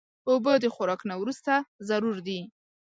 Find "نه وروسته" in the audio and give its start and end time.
1.09-1.53